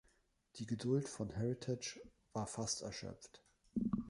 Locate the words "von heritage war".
1.07-2.47